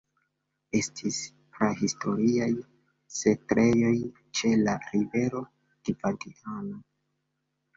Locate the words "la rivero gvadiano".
4.63-6.83